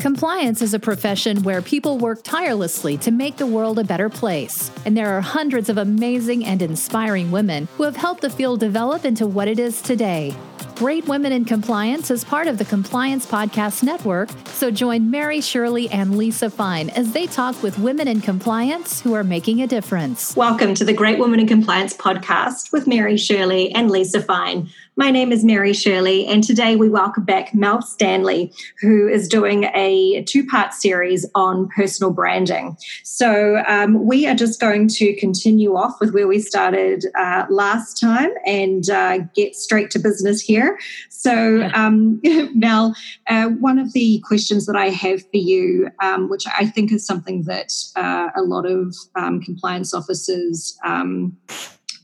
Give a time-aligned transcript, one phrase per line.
[0.00, 4.70] Compliance is a profession where people work tirelessly to make the world a better place.
[4.86, 9.04] And there are hundreds of amazing and inspiring women who have helped the field develop
[9.04, 10.34] into what it is today.
[10.76, 15.90] Great Women in Compliance is part of the Compliance Podcast Network, so join Mary Shirley
[15.90, 20.34] and Lisa Fine as they talk with women in compliance who are making a difference.
[20.34, 24.70] Welcome to the Great Women in Compliance podcast with Mary Shirley and Lisa Fine.
[25.00, 28.52] My name is Mary Shirley, and today we welcome back Mel Stanley,
[28.82, 32.76] who is doing a two part series on personal branding.
[33.02, 37.98] So, um, we are just going to continue off with where we started uh, last
[37.98, 40.78] time and uh, get straight to business here.
[41.08, 42.20] So, um,
[42.54, 42.94] Mel,
[43.26, 47.06] uh, one of the questions that I have for you, um, which I think is
[47.06, 51.38] something that uh, a lot of um, compliance officers um,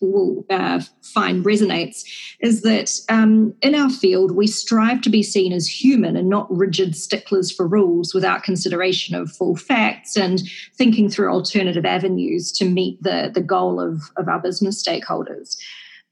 [0.00, 2.04] will uh, find resonates
[2.40, 6.50] is that um, in our field we strive to be seen as human and not
[6.50, 10.42] rigid sticklers for rules without consideration of full facts and
[10.74, 15.56] thinking through alternative avenues to meet the, the goal of, of our business stakeholders.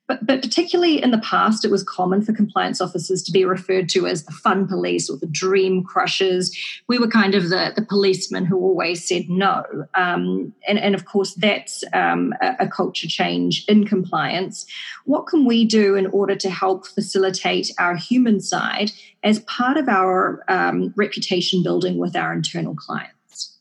[0.06, 3.88] But, but particularly in the past, it was common for compliance officers to be referred
[3.90, 6.54] to as the fun police or the dream crushers.
[6.88, 9.64] We were kind of the, the policemen who always said no.
[9.94, 14.66] Um, and, and of course, that's um, a, a culture change in compliance.
[15.06, 18.90] What can we do in order to help facilitate our human side
[19.22, 23.58] as part of our um, reputation building with our internal clients?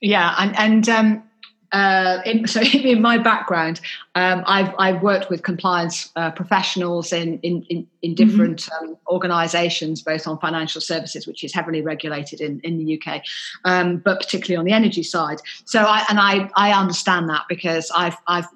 [0.00, 1.29] Yeah, and, and um,
[1.72, 3.80] uh, in, so in my background,
[4.14, 8.88] um, I've, I've worked with compliance uh, professionals in, in, in, in different mm-hmm.
[8.88, 13.22] um, organisations, both on financial services, which is heavily regulated in, in the UK,
[13.64, 15.40] um, but particularly on the energy side.
[15.64, 18.46] So I, and I, I understand that because I've, I've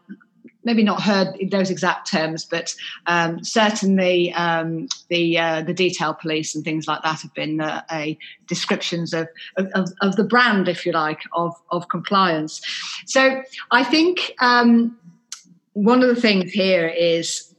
[0.64, 2.74] maybe not heard those exact terms, but
[3.06, 7.82] um, certainly um, the uh, the detail police and things like that have been uh,
[7.90, 12.60] a descriptions of, of, of the brand, if you like, of of compliance.
[13.06, 14.98] So I think um,
[15.74, 17.54] one of the things here is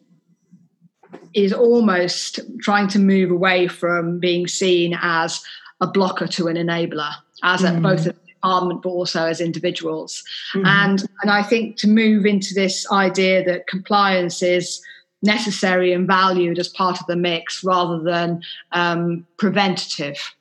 [1.33, 5.43] is almost trying to move away from being seen as
[5.81, 7.11] a blocker to an enabler,
[7.43, 7.77] as mm.
[7.77, 10.23] a, both a department, but also as individuals.
[10.53, 10.65] Mm-hmm.
[10.65, 14.81] And and I think to move into this idea that compliance is
[15.21, 18.41] necessary and valued as part of the mix rather than
[18.73, 20.35] um, preventative.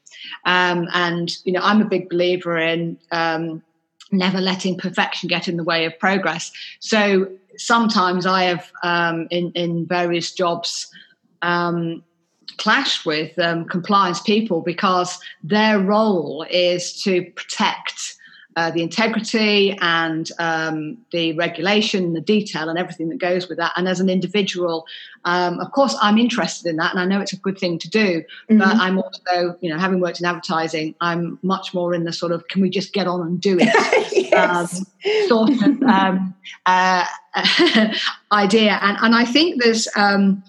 [0.45, 3.63] Um, and you know, I'm a big believer in um,
[4.13, 6.53] never letting perfection get in the way of progress.
[6.81, 10.89] So sometimes I have um, in in various jobs
[11.43, 12.03] um,
[12.59, 18.17] clashed with um, compliance people because their role is to protect
[18.57, 23.73] uh, the integrity and um, the regulation, the detail, and everything that goes with that.
[23.77, 24.87] And as an individual,
[25.25, 27.91] um, of course, I'm interested in that, and I know it's a good thing to
[27.91, 28.21] do.
[28.49, 28.59] Mm-hmm.
[28.59, 32.31] But I'm also, you know, having worked in advertising, I'm much more in the sort
[32.31, 34.79] of can we just get on and do it yes.
[34.79, 34.87] um,
[35.29, 36.35] sort of um,
[36.67, 37.05] uh,
[38.33, 38.79] idea.
[38.83, 40.45] And and I think there's um,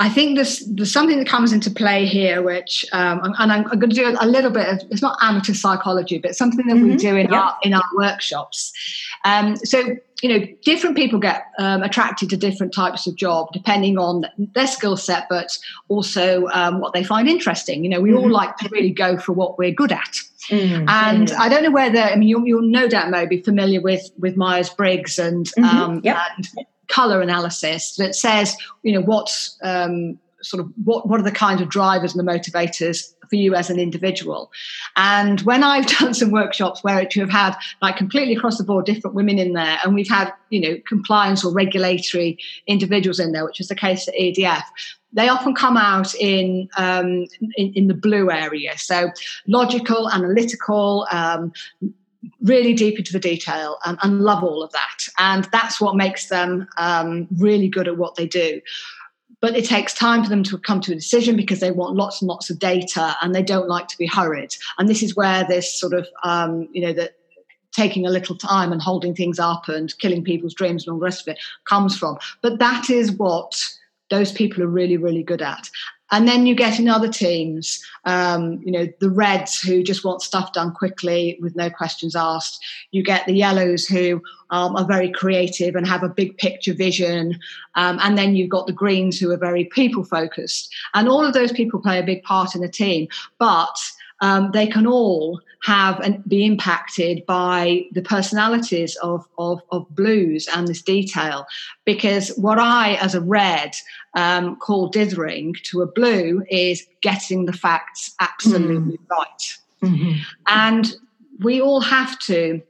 [0.00, 3.78] I think there's, there's something that comes into play here, which, um, and I'm, I'm,
[3.78, 6.92] going to do a little bit of, it's not amateur psychology, but something that mm-hmm.
[6.92, 7.38] we do in, yeah.
[7.38, 8.72] our, in our workshops.
[9.26, 13.98] Um, so, you know, different people get um, attracted to different types of job depending
[13.98, 15.58] on their skill set, but
[15.88, 17.84] also um, what they find interesting.
[17.84, 18.20] You know, we mm-hmm.
[18.20, 20.16] all like to really go for what we're good at.
[20.48, 20.88] Mm-hmm.
[20.88, 24.10] And I don't know whether, I mean, you'll, you'll no doubt, Mo, be familiar with,
[24.18, 25.64] with Myers Briggs and, mm-hmm.
[25.64, 26.16] um, yep.
[26.38, 31.30] and color analysis that says, you know, what's um, sort of what, what are the
[31.30, 34.50] kind of drivers and the motivators for you as an individual.
[34.96, 38.84] And when I've done some workshops where you have had like completely across the board
[38.84, 43.44] different women in there, and we've had, you know, compliance or regulatory individuals in there,
[43.44, 44.62] which is the case at EDF,
[45.12, 47.26] they often come out in, um,
[47.56, 48.76] in, in the blue area.
[48.76, 49.10] So
[49.46, 51.52] logical, analytical, um,
[52.42, 54.98] really deep into the detail and, and, love all of that.
[55.18, 58.60] And that's what makes them um, really good at what they do.
[59.40, 62.20] But it takes time for them to come to a decision because they want lots
[62.20, 64.54] and lots of data and they don't like to be hurried.
[64.78, 67.16] And this is where this sort of, um, you know, that
[67.72, 71.04] taking a little time and holding things up and killing people's dreams and all the
[71.04, 72.18] rest of it comes from.
[72.42, 73.64] But that is what
[74.10, 75.70] those people are really, really good at.
[76.10, 80.22] And then you get in other teams, um, you know, the Reds who just want
[80.22, 82.64] stuff done quickly with no questions asked.
[82.90, 87.38] You get the Yellows who um, are very creative and have a big picture vision.
[87.76, 90.74] Um, and then you've got the Greens who are very people focused.
[90.94, 93.08] And all of those people play a big part in a team,
[93.38, 93.78] but
[94.20, 100.48] um, they can all have and be impacted by the personalities of, of, of blues
[100.54, 101.46] and this detail.
[101.84, 103.74] Because what I, as a red,
[104.14, 109.10] um, call dithering to a blue is getting the facts absolutely mm.
[109.10, 109.58] right.
[109.82, 110.20] Mm-hmm.
[110.46, 110.94] And
[111.40, 112.62] we all have to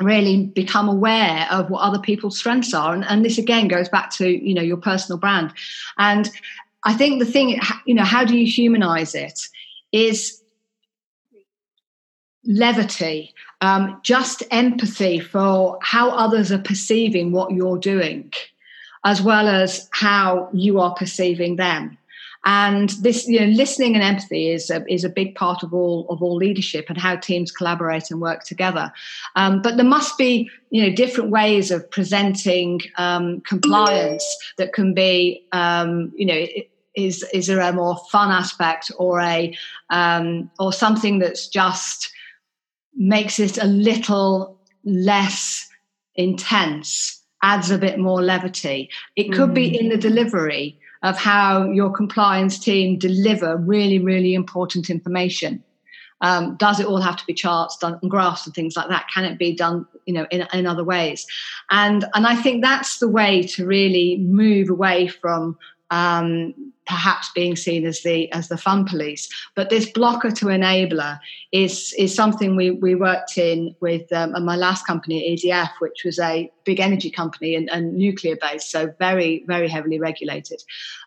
[0.00, 4.10] really become aware of what other people's strengths are and, and this again goes back
[4.10, 5.50] to you know your personal brand
[5.96, 6.30] and
[6.84, 9.48] i think the thing you know how do you humanize it
[9.92, 10.42] is
[12.46, 18.32] levity um, just empathy for how others are perceiving what you're doing
[19.04, 21.96] as well as how you are perceiving them
[22.46, 26.06] and this, you know, listening and empathy is a, is a big part of all
[26.08, 28.92] of all leadership and how teams collaborate and work together.
[29.34, 34.24] Um, but there must be, you know, different ways of presenting um, compliance
[34.58, 36.46] that can be, um, you know.
[36.94, 39.54] Is, is there a more fun aspect or a
[39.90, 42.10] um, or something that's just
[42.96, 45.68] makes it a little less
[46.14, 49.54] intense adds a bit more levity it could mm.
[49.54, 55.62] be in the delivery of how your compliance team deliver really, really important information.
[56.22, 59.06] Um, does it all have to be charts done and graphs and things like that?
[59.12, 61.26] Can it be done, you know, in, in other ways?
[61.70, 65.58] And and I think that's the way to really move away from
[65.90, 69.28] um, perhaps being seen as the as the fun police.
[69.54, 71.18] But this blocker to enabler
[71.52, 76.18] is is something we we worked in with um, my last company EDF, which was
[76.18, 80.62] a big energy company and, and nuclear based, so very very heavily regulated,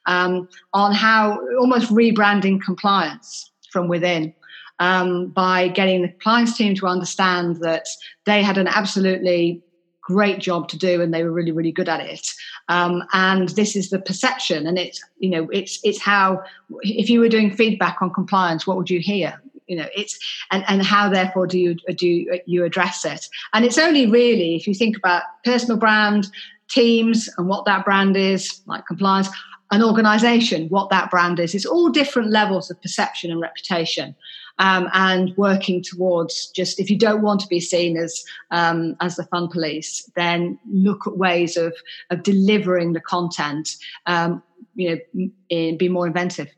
[0.05, 4.33] um, on how almost rebranding compliance from within.
[4.81, 7.85] Um, by getting the compliance team to understand that
[8.25, 9.61] they had an absolutely
[10.09, 12.27] great job to do and they were really really good at it.
[12.67, 16.41] Um, and this is the perception and it's you know it's it's how
[16.81, 19.39] if you were doing feedback on compliance what would you hear?
[19.67, 20.17] You know it's
[20.49, 23.27] and and how therefore do you do you address it?
[23.53, 26.27] And it's only really if you think about personal brand
[26.69, 29.29] teams and what that brand is like compliance
[29.71, 31.53] an organization what that brand is.
[31.53, 34.15] It's all different levels of perception and reputation
[34.59, 39.15] um, and working towards just if you don't want to be seen as um, as
[39.15, 41.73] the fun police, then look at ways of
[42.09, 43.75] of delivering the content.
[44.05, 44.43] Um,
[44.75, 46.49] you know, in, be more inventive.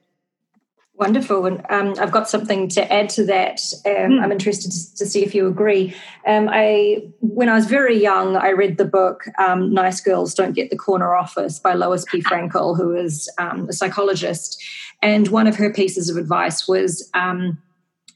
[0.96, 3.60] Wonderful, and um, I've got something to add to that.
[3.88, 4.22] Um, mm.
[4.22, 5.96] I'm interested to, to, see if you agree.
[6.28, 10.54] Um, I, when I was very young, I read the book um, "Nice Girls Don't
[10.54, 12.22] Get the Corner Office" by Lois P.
[12.22, 14.64] Frankel, who is um, a psychologist,
[15.02, 17.58] and one of her pieces of advice was um,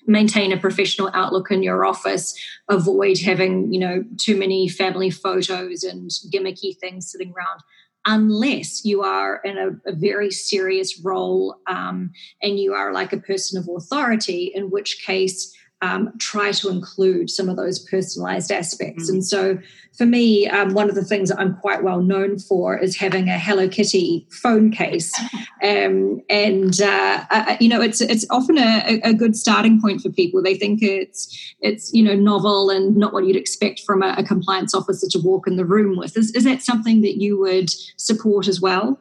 [0.07, 2.35] maintain a professional outlook in your office
[2.69, 7.61] avoid having you know too many family photos and gimmicky things sitting around
[8.07, 12.11] unless you are in a, a very serious role um,
[12.41, 17.29] and you are like a person of authority in which case um, try to include
[17.29, 19.05] some of those personalized aspects.
[19.05, 19.13] Mm-hmm.
[19.13, 19.57] And so,
[19.97, 23.29] for me, um, one of the things that I'm quite well known for is having
[23.29, 25.13] a Hello Kitty phone case,
[25.63, 30.41] um, and uh, you know, it's it's often a, a, good starting point for people.
[30.41, 34.23] They think it's it's you know novel and not what you'd expect from a, a
[34.23, 36.17] compliance officer to walk in the room with.
[36.17, 38.99] Is, is that something that you would support as well?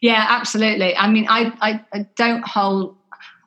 [0.00, 0.96] Yeah, absolutely.
[0.96, 2.96] I mean, I, I, I don't hold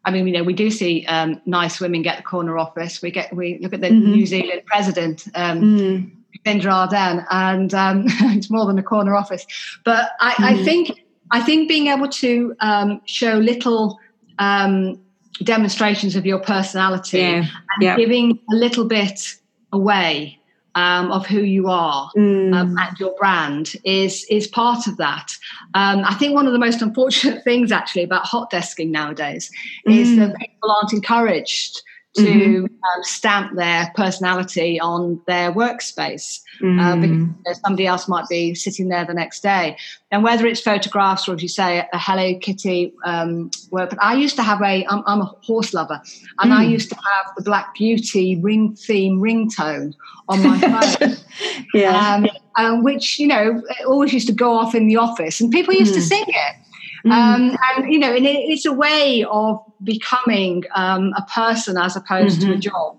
[0.06, 3.02] I mean, you know, we do see um, nice women get the corner office.
[3.02, 4.12] We get we look at the mm-hmm.
[4.12, 6.12] New Zealand president, um, mm.
[6.46, 9.46] Ardern, and um, it's more than a corner office.
[9.84, 10.44] But I, mm.
[10.44, 14.00] I think I think being able to um, show little
[14.40, 15.00] um,
[15.44, 17.46] demonstrations of your personality yeah.
[17.80, 19.38] and giving a little bit
[19.72, 20.40] away
[20.76, 22.54] um, of who you are mm.
[22.54, 25.32] um, and your brand is is part of that.
[25.74, 29.52] Um, I think one of the most unfortunate things actually about hot desking nowadays
[29.88, 29.96] mm.
[29.96, 31.82] is that people aren't encouraged
[32.16, 32.66] to mm-hmm.
[32.66, 36.80] um, stamp their personality on their workspace mm.
[36.80, 39.76] uh, because somebody else might be sitting there the next day.
[40.12, 43.90] And whether it's photographs or, as you say, a Hello Kitty um, work.
[43.90, 44.86] But I used to have a.
[44.86, 46.00] I'm, I'm a horse lover,
[46.40, 46.56] and mm.
[46.56, 49.94] I used to have the Black Beauty ring theme ringtone
[50.30, 50.60] on my
[50.98, 51.18] phone.
[51.74, 52.16] yeah.
[52.16, 55.74] Um, um, which you know always used to go off in the office, and people
[55.74, 55.96] used mm.
[55.96, 56.56] to sing it.
[57.06, 57.12] Mm.
[57.12, 61.96] Um, and you know, and it, it's a way of becoming um, a person as
[61.96, 62.48] opposed mm-hmm.
[62.48, 62.60] to a mm-hmm.
[62.62, 62.98] job.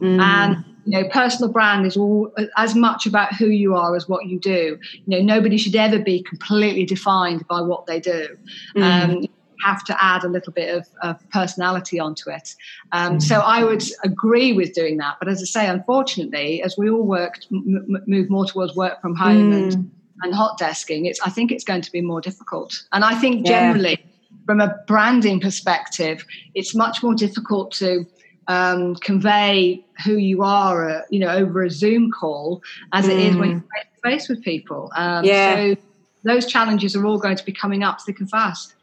[0.00, 0.20] Mm.
[0.20, 4.26] And you know, personal brand is all as much about who you are as what
[4.26, 4.78] you do.
[4.92, 8.36] You know, nobody should ever be completely defined by what they do.
[8.76, 8.82] Mm.
[8.82, 9.26] Um,
[9.64, 12.54] have to add a little bit of, of personality onto it.
[12.92, 13.20] Um.
[13.20, 15.16] So I would agree with doing that.
[15.18, 19.14] But as I say, unfortunately, as we all work, m- move more towards work from
[19.14, 19.74] home mm.
[19.74, 19.90] and
[20.22, 22.84] and hot desking, it's I think it's going to be more difficult.
[22.92, 24.36] And I think generally, yeah.
[24.46, 26.24] from a branding perspective,
[26.54, 28.06] it's much more difficult to
[28.48, 32.62] um, convey who you are, uh, you know, over a Zoom call
[32.92, 33.10] as mm.
[33.10, 33.52] it is when mm.
[33.52, 34.90] you're face to face with people.
[34.96, 35.56] Um, yeah.
[35.56, 35.76] So
[36.24, 38.74] those challenges are all going to be coming up thick and fast.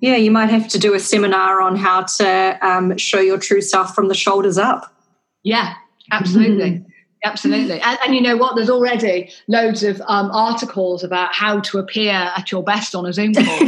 [0.00, 3.60] Yeah, you might have to do a seminar on how to um, show your true
[3.60, 4.94] self from the shoulders up.
[5.42, 5.74] Yeah,
[6.10, 6.84] absolutely.
[7.24, 7.80] Absolutely.
[7.80, 8.54] And, and, you know what?
[8.54, 13.12] There's already loads of um, articles about how to appear at your best on a
[13.12, 13.44] Zoom call.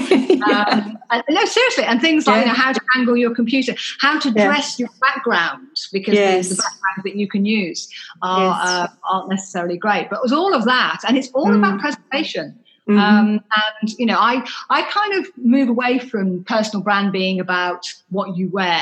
[0.53, 1.85] um, and, no, seriously.
[1.85, 2.41] And things like yeah.
[2.43, 4.85] you know, how to angle your computer, how to dress yeah.
[4.85, 6.51] your background, because yes.
[6.51, 7.89] the, backgrounds that you can use
[8.21, 8.69] are, yes.
[8.69, 10.11] uh, aren't necessarily great.
[10.11, 11.01] But it was all of that.
[11.09, 11.57] And it's all mm.
[11.57, 12.59] about presentation.
[12.89, 12.99] Mm-hmm.
[13.01, 13.29] Um,
[13.81, 18.37] and you know, I I kind of move away from personal brand being about what
[18.37, 18.81] you wear.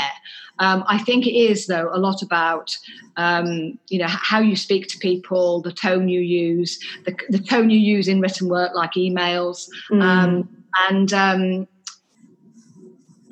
[0.59, 2.77] Um, I think it is though a lot about
[3.17, 7.71] um, you know how you speak to people, the tone you use, the, the tone
[7.71, 10.47] you use in written work like emails, mm.
[10.89, 11.69] and um,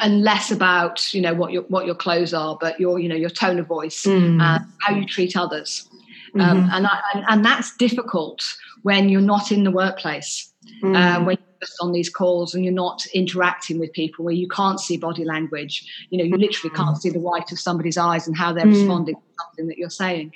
[0.01, 3.15] and less about you know what your what your clothes are, but your you know
[3.15, 4.41] your tone of voice mm.
[4.43, 5.89] and how you treat others.
[6.35, 6.69] Um, mm-hmm.
[6.73, 10.51] and, I, and, and that's difficult when you're not in the workplace
[10.83, 10.97] mm.
[10.97, 14.81] um, when you're on these calls and you're not interacting with people, where you can't
[14.81, 16.07] see body language.
[16.11, 18.75] You know, you literally can't see the white of somebody's eyes and how they're mm.
[18.75, 20.33] responding to something that you're saying.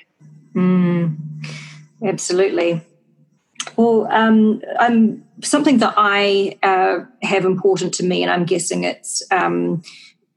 [0.55, 1.17] Mm.
[2.03, 2.81] Absolutely.
[3.75, 9.23] Well, um, I'm something that I uh, have important to me, and I'm guessing it's
[9.31, 9.83] um,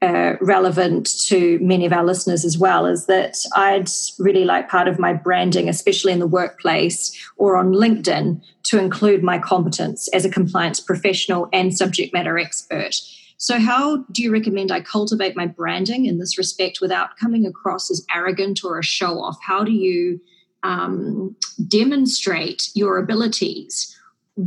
[0.01, 4.87] uh, relevant to many of our listeners as well is that I'd really like part
[4.87, 10.25] of my branding, especially in the workplace or on LinkedIn, to include my competence as
[10.25, 12.95] a compliance professional and subject matter expert.
[13.37, 17.91] So, how do you recommend I cultivate my branding in this respect without coming across
[17.91, 19.37] as arrogant or a show off?
[19.41, 20.19] How do you
[20.63, 21.35] um,
[21.67, 23.95] demonstrate your abilities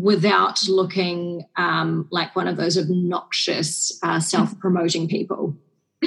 [0.00, 5.56] without looking um, like one of those obnoxious uh, self-promoting people.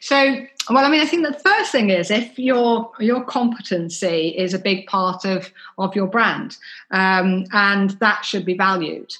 [0.00, 4.54] So well i mean i think the first thing is if your your competency is
[4.54, 6.56] a big part of of your brand
[6.92, 9.12] um, and that should be valued.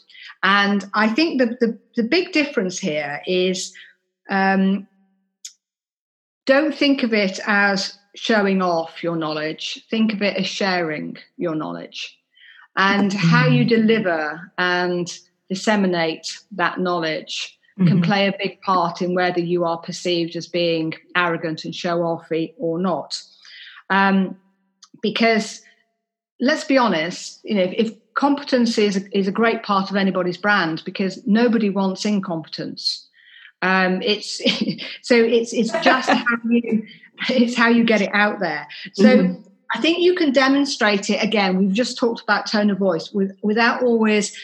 [0.44, 3.74] And i think the the, the big difference here is
[4.30, 4.86] um,
[6.46, 9.84] don't think of it as showing off your knowledge.
[9.90, 12.16] Think of it as sharing your knowledge
[12.76, 15.18] and how you deliver and
[15.48, 17.88] disseminate that knowledge mm-hmm.
[17.88, 21.98] can play a big part in whether you are perceived as being arrogant and show
[21.98, 23.22] offy or not.
[23.90, 24.36] Um,
[25.02, 25.62] because
[26.40, 29.96] let's be honest, you know, if, if competence is a, is a great part of
[29.96, 33.06] anybody's brand, because nobody wants incompetence.
[33.62, 34.38] Um, it's
[35.02, 36.86] so it's it's just how you
[37.28, 38.66] it's how you get it out there.
[38.92, 39.42] So mm-hmm.
[39.74, 41.58] I think you can demonstrate it again.
[41.58, 44.36] We've just talked about tone of voice with, without always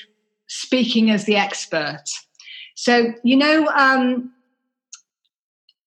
[0.49, 2.05] speaking as the expert.
[2.75, 4.33] So, you know, um,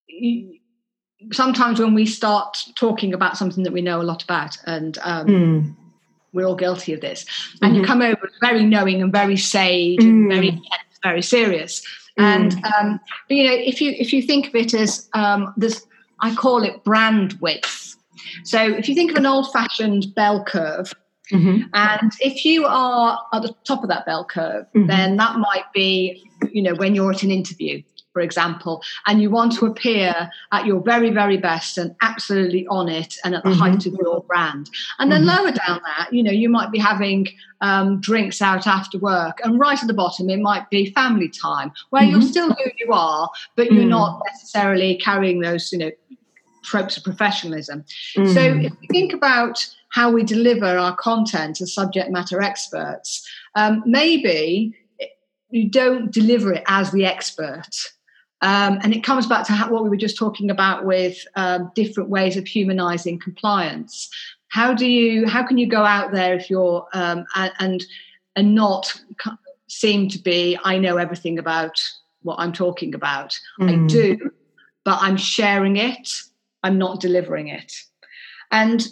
[0.07, 0.59] you,
[1.31, 5.27] sometimes when we start talking about something that we know a lot about, and um,
[5.27, 5.75] mm.
[6.33, 7.25] we're all guilty of this,
[7.61, 7.81] and mm-hmm.
[7.81, 10.03] you come over very knowing and very sage mm.
[10.03, 10.61] and very
[11.03, 11.81] very serious.
[12.17, 12.23] Mm.
[12.23, 15.85] And um, but, you know, if you if you think of it as um, this,
[16.21, 17.84] I call it brand width.
[18.43, 20.93] So if you think of an old fashioned bell curve,
[21.31, 21.63] mm-hmm.
[21.73, 24.87] and if you are at the top of that bell curve, mm-hmm.
[24.87, 27.81] then that might be, you know, when you're at an interview,
[28.15, 32.87] for example, and you want to appear at your very, very best and absolutely on
[32.87, 33.59] it and at the mm-hmm.
[33.59, 34.69] height of your brand.
[34.99, 35.43] And then mm-hmm.
[35.43, 37.27] lower down that, you know, you might be having
[37.59, 39.39] um, drinks out after work.
[39.43, 42.27] And right at the bottom, it might be family time where you're mm-hmm.
[42.29, 43.89] still who you are, but you're mm.
[43.89, 45.91] not necessarily carrying those, you know,
[46.65, 47.85] tropes of professionalism.
[48.17, 48.33] Mm.
[48.33, 53.83] So if you think about how we deliver our content as subject matter experts, um,
[53.85, 54.75] maybe
[55.49, 57.69] you don't deliver it as the expert.
[58.41, 61.71] Um, and it comes back to how, what we were just talking about with um,
[61.73, 64.09] different ways of humanizing compliance.
[64.49, 65.27] How do you?
[65.27, 67.25] How can you go out there if you're um,
[67.59, 67.83] and
[68.35, 69.01] and not
[69.67, 70.57] seem to be?
[70.63, 71.81] I know everything about
[72.21, 73.37] what I'm talking about.
[73.59, 73.85] Mm.
[73.85, 74.31] I do,
[74.83, 76.09] but I'm sharing it
[76.65, 77.71] I'm not delivering it.
[78.51, 78.87] And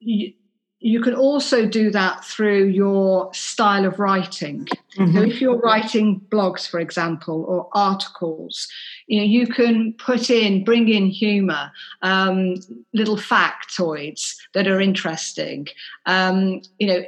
[0.00, 0.32] you,
[0.80, 4.66] you can also do that through your style of writing.
[4.96, 5.14] Mm-hmm.
[5.14, 8.66] So if you're writing blogs, for example, or articles,
[9.06, 12.56] you know you can put in, bring in humour, um,
[12.94, 15.68] little factoids that are interesting.
[16.06, 17.02] Um, you know,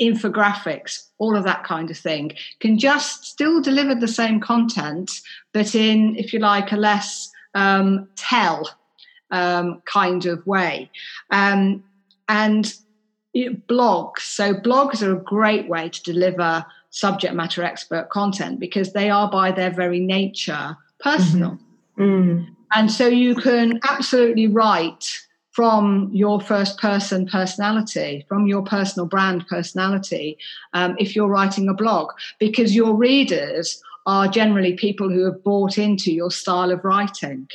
[0.00, 5.10] infographics, all of that kind of thing, can just still deliver the same content,
[5.52, 8.68] but in, if you like, a less um, tell
[9.32, 10.90] um, kind of way.
[11.30, 11.82] Um,
[12.28, 12.72] and
[13.34, 14.20] blogs.
[14.20, 19.30] So, blogs are a great way to deliver subject matter expert content because they are,
[19.30, 21.58] by their very nature, personal.
[21.98, 22.02] Mm-hmm.
[22.02, 22.56] Mm.
[22.74, 25.20] And so you can absolutely write
[25.50, 30.38] from your first person personality, from your personal brand personality,
[30.72, 32.08] um, if you're writing a blog,
[32.38, 37.48] because your readers are generally people who have bought into your style of writing.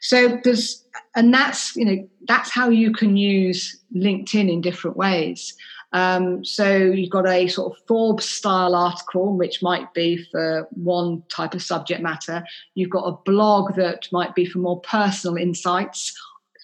[0.00, 0.84] So there's,
[1.14, 5.54] and that's, you know, that's how you can use LinkedIn in different ways.
[5.92, 11.22] Um, so you've got a sort of Forbes style article, which might be for one
[11.28, 12.44] type of subject matter.
[12.74, 16.14] You've got a blog that might be for more personal insights,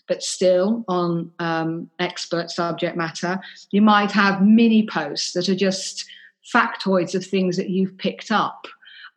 [0.09, 3.41] but still on um, expert subject matter.
[3.71, 6.05] You might have mini posts that are just
[6.53, 8.67] factoids of things that you've picked up.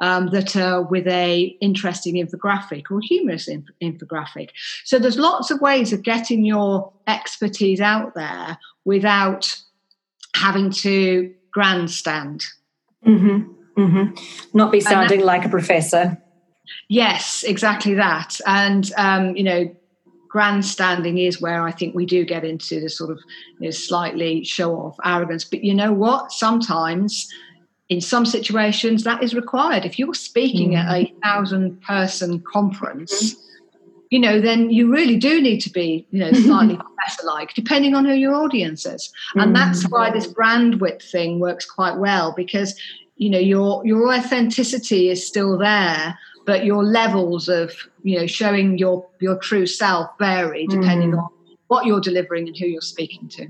[0.01, 4.49] Um, that are with a interesting infographic or humorous inf- infographic.
[4.83, 9.55] So there's lots of ways of getting your expertise out there without
[10.35, 12.43] having to grandstand.
[13.05, 13.81] Mm-hmm.
[13.81, 14.57] Mm-hmm.
[14.57, 16.21] Not be sounding like a professor.
[16.89, 18.39] Yes, exactly that.
[18.45, 19.75] And, um, you know,
[20.29, 23.19] grandstanding is where I think we do get into the sort of
[23.59, 25.45] you know, slightly show off arrogance.
[25.45, 26.31] But you know what?
[26.31, 27.31] Sometimes
[27.89, 29.85] in some situations that is required.
[29.85, 30.77] If you're speaking mm.
[30.77, 33.41] at a thousand person conference, mm
[34.09, 36.75] you know, then you really do need to be, you know, slightly
[37.05, 39.11] better like, depending on who your audience is.
[39.35, 39.55] And mm.
[39.55, 42.79] that's why this brand width thing works quite well because,
[43.17, 47.73] you know, your your authenticity is still there, but your levels of,
[48.03, 51.19] you know, showing your your true self vary depending mm.
[51.19, 51.29] on
[51.67, 53.49] what you're delivering and who you're speaking to.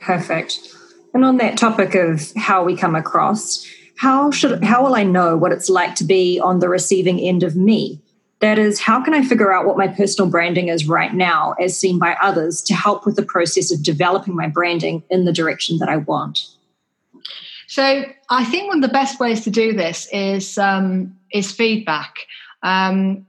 [0.00, 0.74] Perfect.
[1.18, 5.36] And on that topic of how we come across, how should how will I know
[5.36, 8.00] what it's like to be on the receiving end of me?
[8.38, 11.76] That is, how can I figure out what my personal branding is right now, as
[11.76, 15.78] seen by others, to help with the process of developing my branding in the direction
[15.78, 16.46] that I want?
[17.66, 22.14] So, I think one of the best ways to do this is um, is feedback.
[22.62, 23.26] Um,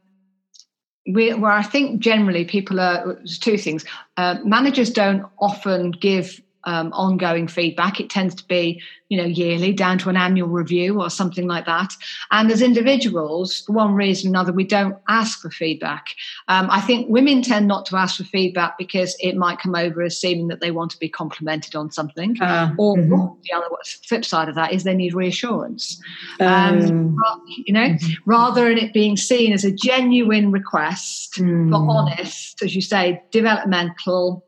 [1.08, 3.84] we, where I think generally people are two things.
[4.16, 8.00] Uh, managers don't often give um, ongoing feedback.
[8.00, 11.66] It tends to be, you know, yearly, down to an annual review or something like
[11.66, 11.92] that.
[12.30, 16.10] And as individuals, for one reason or another, we don't ask for feedback.
[16.48, 20.04] Um, I think women tend not to ask for feedback because it might come over
[20.04, 22.40] as seeming that they want to be complimented on something.
[22.40, 23.42] Uh, or mm-hmm.
[23.42, 23.68] the other
[24.08, 26.00] flip side of that is they need reassurance.
[26.40, 27.18] Um,
[27.66, 28.30] you know, mm-hmm.
[28.30, 31.72] rather than it being seen as a genuine request mm.
[31.72, 34.46] for honest, as you say, developmental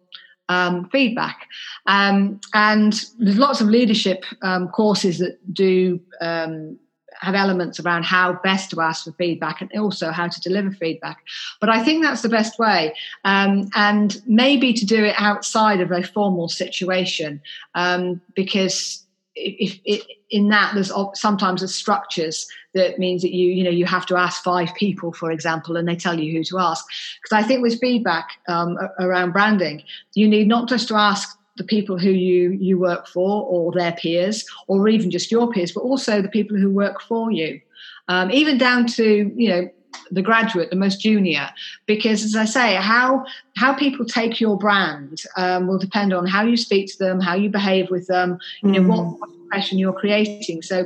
[0.52, 1.48] um, feedback.
[1.88, 6.78] Um, and there's lots of leadership um, courses that do um,
[7.22, 11.20] have elements around how best to ask for feedback and also how to deliver feedback.
[11.62, 12.94] But I think that's the best way.
[13.24, 17.42] Um, and maybe to do it outside of a formal situation
[17.76, 19.06] um, because
[19.36, 23.86] if, if, in that there's sometimes there's structures that means that you you know you
[23.86, 26.86] have to ask five people for example and they tell you who to ask.
[27.22, 31.64] Because i think with feedback um, around branding you need not just to ask the
[31.64, 35.82] people who you you work for or their peers or even just your peers but
[35.82, 37.60] also the people who work for you.
[38.08, 39.70] Um, even down to you know
[40.12, 41.50] the graduate, the most junior,
[41.86, 43.26] because as I say, how
[43.56, 47.36] how people take your brand um, will depend on how you speak to them, how
[47.36, 50.62] you behave with them, you know, what, what impression you're creating.
[50.62, 50.86] So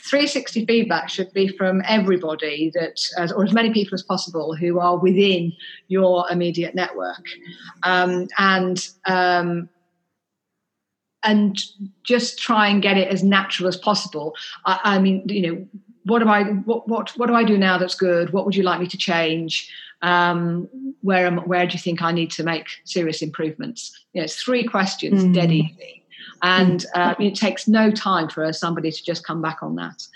[0.00, 4.96] 360 feedback should be from everybody that, or as many people as possible who are
[4.96, 5.52] within
[5.88, 7.24] your immediate network,
[7.82, 9.68] um, and um,
[11.24, 11.60] and
[12.04, 14.34] just try and get it as natural as possible.
[14.64, 15.66] I, I mean, you know,
[16.08, 18.32] what do I what what what do I do now that's good?
[18.32, 19.70] What would you like me to change?
[20.00, 20.68] Um,
[21.02, 23.92] where am, where do you think I need to make serious improvements?
[24.12, 25.34] You know, it's three questions, mm.
[25.34, 26.04] dead easy,
[26.42, 30.06] and uh, it takes no time for somebody to just come back on that.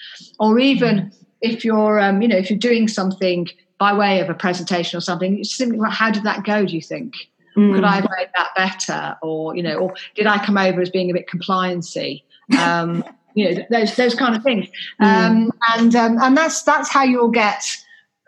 [0.40, 1.14] Or even mm.
[1.40, 5.00] if you're um, you know if you're doing something by way of a presentation or
[5.00, 6.64] something, it's simply how did that go?
[6.64, 7.14] Do you think?
[7.56, 7.74] Mm.
[7.74, 9.16] Could I have made that better?
[9.20, 12.22] Or you know, or did I come over as being a bit compliancy?
[12.58, 14.68] Um, you know those those kind of things
[15.00, 15.06] mm.
[15.06, 17.64] um, and um, and that's that's how you'll get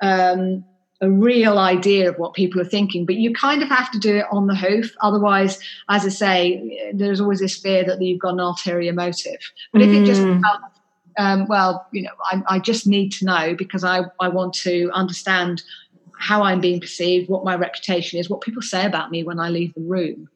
[0.03, 0.65] um,
[1.01, 4.17] a real idea of what people are thinking but you kind of have to do
[4.17, 8.35] it on the hoof otherwise as i say there's always this fear that you've got
[8.35, 9.41] an ulterior motive
[9.73, 10.43] but if it just mm.
[11.19, 14.91] um, well you know I, I, just need to know because I, I want to
[14.93, 15.63] understand
[16.19, 19.49] how I'm being perceived, what my reputation is, what people say about me when I
[19.49, 20.29] leave the room.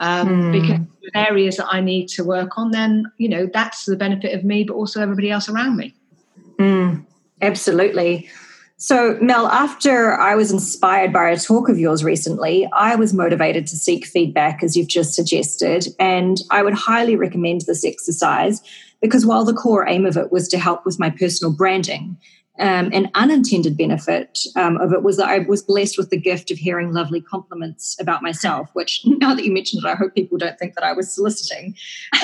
[0.00, 0.52] Um, mm.
[0.52, 0.80] Because
[1.14, 4.64] areas that I need to work on, then, you know, that's the benefit of me,
[4.64, 5.94] but also everybody else around me.
[6.58, 7.04] Mm.
[7.42, 8.28] Absolutely.
[8.78, 13.66] So, Mel, after I was inspired by a talk of yours recently, I was motivated
[13.68, 15.86] to seek feedback, as you've just suggested.
[15.98, 18.60] And I would highly recommend this exercise
[19.00, 22.18] because while the core aim of it was to help with my personal branding,
[22.58, 26.50] Um, an unintended benefit um, of it was that I was blessed with the gift
[26.50, 30.38] of hearing lovely compliments about myself, which now that you mentioned it, I hope people
[30.38, 31.74] don't think that I was soliciting.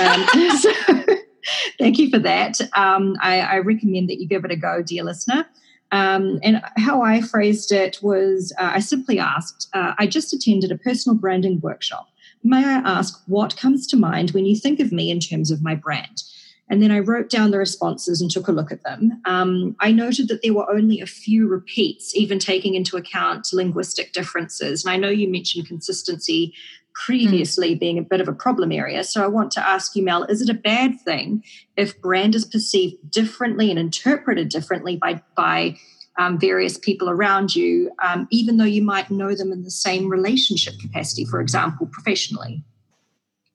[0.00, 0.26] Um,
[0.58, 0.72] so
[1.78, 2.60] thank you for that.
[2.76, 5.46] Um, I, I, recommend that you give it a go, dear listener.
[5.90, 10.72] Um, and how I phrased it was uh, I simply asked, uh, I just attended
[10.72, 12.08] a personal branding workshop.
[12.42, 15.62] May I ask what comes to mind when you think of me in terms of
[15.62, 16.22] my brand?
[16.72, 19.20] And then I wrote down the responses and took a look at them.
[19.26, 24.14] Um, I noted that there were only a few repeats, even taking into account linguistic
[24.14, 24.82] differences.
[24.82, 26.54] And I know you mentioned consistency
[26.94, 27.78] previously mm.
[27.78, 29.04] being a bit of a problem area.
[29.04, 31.44] So I want to ask you, Mel, is it a bad thing
[31.76, 35.76] if brand is perceived differently and interpreted differently by, by
[36.16, 40.08] um, various people around you, um, even though you might know them in the same
[40.08, 42.64] relationship capacity, for example, professionally?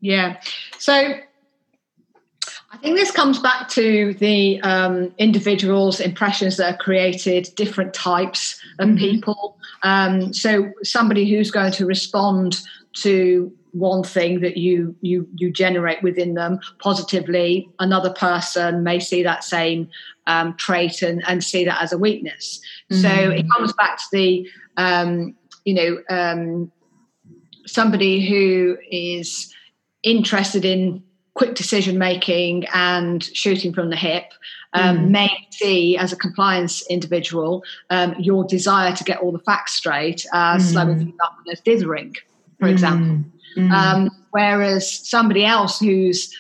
[0.01, 0.39] Yeah.
[0.77, 1.15] So
[2.77, 8.61] I think this comes back to the um, individuals' impressions that are created, different types
[8.77, 8.97] of mm-hmm.
[8.97, 9.57] people.
[9.81, 12.61] Um, so somebody who's going to respond
[13.01, 19.23] to one thing that you you you generate within them positively, another person may see
[19.23, 19.89] that same
[20.27, 22.61] um, trait and, and see that as a weakness.
[22.91, 23.01] Mm-hmm.
[23.01, 25.35] So it comes back to the um,
[25.65, 26.71] you know um,
[27.65, 29.51] somebody who is
[30.03, 31.03] interested in
[31.37, 34.33] quick decision making and shooting from the hip
[34.73, 35.09] um, mm.
[35.09, 40.25] may see as a compliance individual um, your desire to get all the facts straight
[40.33, 40.71] as mm.
[40.71, 42.15] slowing things up and as dithering,
[42.59, 42.71] for mm.
[42.71, 43.23] example.
[43.55, 43.71] Mm.
[43.71, 46.35] Um, whereas somebody else who's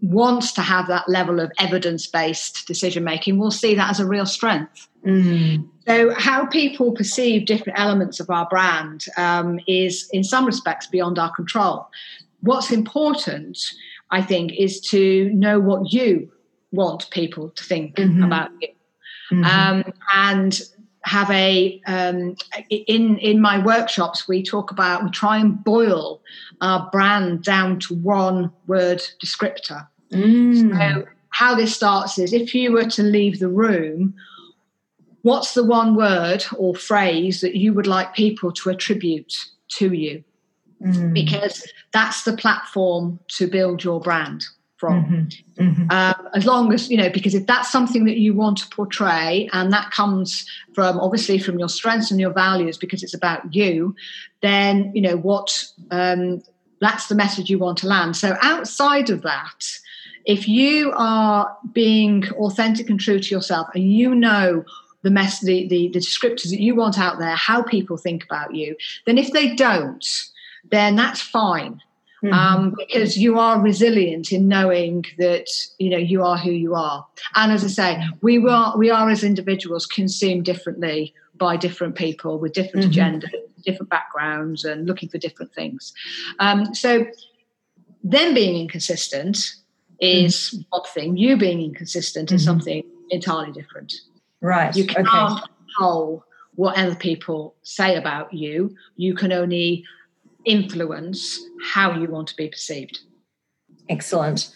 [0.00, 4.06] wants to have that level of evidence based decision making will see that as a
[4.06, 4.88] real strength.
[5.06, 5.68] Mm.
[5.86, 11.18] So, how people perceive different elements of our brand um, is, in some respects, beyond
[11.18, 11.88] our control.
[12.40, 13.58] What's important
[14.12, 16.30] I think, is to know what you
[16.70, 18.22] want people to think mm-hmm.
[18.22, 18.68] about you.
[19.32, 19.44] Mm-hmm.
[19.44, 20.60] Um, and
[21.04, 22.36] have a um,
[22.70, 26.22] in in my workshops we talk about we try and boil
[26.60, 30.70] our brand down to one word descriptor mm.
[30.70, 34.14] so how this starts is if you were to leave the room
[35.22, 39.34] what's the one word or phrase that you would like people to attribute
[39.66, 40.22] to you
[40.82, 41.14] mm.
[41.14, 44.44] because that's the platform to build your brand
[44.76, 45.04] from.
[45.04, 45.64] Mm-hmm.
[45.64, 45.90] Mm-hmm.
[45.90, 49.48] Um, as long as, you know, because if that's something that you want to portray
[49.52, 53.94] and that comes from obviously from your strengths and your values because it's about you,
[54.40, 56.42] then, you know, what um,
[56.80, 58.16] that's the message you want to land.
[58.16, 59.78] So outside of that,
[60.24, 64.64] if you are being authentic and true to yourself and you know
[65.02, 68.54] the mess the, the, the descriptors that you want out there how people think about
[68.54, 70.30] you then if they don't
[70.70, 71.80] then that's fine.
[72.22, 72.34] Mm-hmm.
[72.34, 75.48] Um, because you are resilient in knowing that
[75.78, 77.04] you know you are who you are.
[77.34, 82.38] And as I say, we are we are as individuals consumed differently by different people
[82.38, 83.16] with different mm-hmm.
[83.16, 83.32] agendas,
[83.64, 85.92] different backgrounds, and looking for different things.
[86.38, 87.06] Um, so,
[88.04, 89.56] them being inconsistent
[90.00, 90.60] is mm-hmm.
[90.68, 91.16] one thing.
[91.16, 92.50] You being inconsistent is mm-hmm.
[92.50, 93.92] something entirely different.
[94.40, 94.74] Right.
[94.76, 95.42] You can't okay.
[95.66, 98.76] control what other people say about you.
[98.96, 99.84] You can only
[100.44, 101.40] influence
[101.72, 103.00] how you want to be perceived.
[103.88, 104.52] Excellent.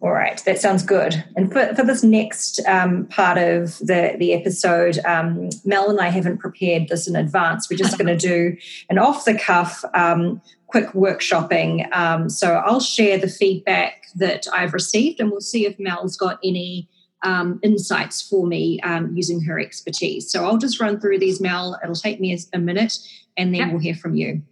[0.00, 1.24] All right, that sounds good.
[1.34, 6.08] And for, for this next um, part of the, the episode, um, Mel and I
[6.08, 7.68] haven't prepared this in advance.
[7.68, 8.56] We're just going to do
[8.88, 11.92] an off the cuff, um, quick workshopping.
[11.96, 16.38] Um, so I'll share the feedback that I've received and we'll see if Mel's got
[16.44, 16.88] any
[17.24, 20.30] um, insights for me um, using her expertise.
[20.30, 21.76] So I'll just run through these, Mel.
[21.82, 22.98] It'll take me a minute
[23.36, 23.70] and then yep.
[23.72, 24.42] we'll hear from you.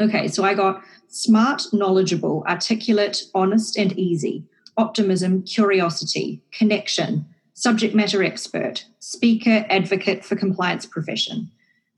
[0.00, 4.44] Okay, so I got smart, knowledgeable, articulate, honest, and easy,
[4.76, 11.50] optimism, curiosity, connection, subject matter expert, speaker, advocate for compliance profession,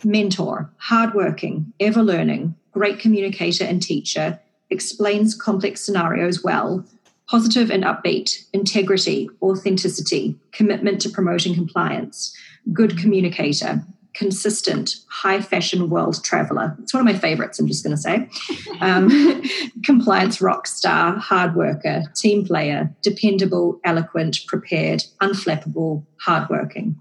[0.04, 4.38] mentor, hardworking, ever learning, great communicator and teacher,
[4.70, 6.84] explains complex scenarios well,
[7.28, 12.34] positive and upbeat, integrity, authenticity, commitment to promoting compliance,
[12.72, 13.82] good communicator,
[14.18, 16.76] consistent, high fashion world traveler.
[16.82, 18.28] It's one of my favorites, I'm just going to say.
[18.80, 19.42] Um,
[19.84, 27.00] compliance rock star, hard worker, team player, dependable, eloquent, prepared, unflappable, hardworking.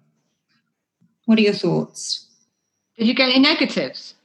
[1.26, 2.26] What are your thoughts?
[2.98, 4.16] Did you get any negatives?